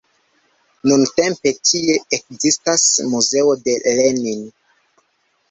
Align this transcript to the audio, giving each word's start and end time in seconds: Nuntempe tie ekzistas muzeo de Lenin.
Nuntempe 0.91 1.51
tie 1.71 1.97
ekzistas 2.19 2.87
muzeo 3.13 3.53
de 3.69 3.77
Lenin. 4.01 4.43